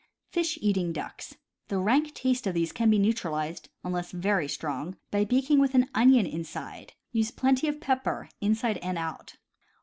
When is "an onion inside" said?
5.75-6.93